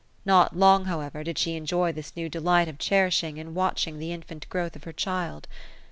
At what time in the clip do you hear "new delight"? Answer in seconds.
2.15-2.67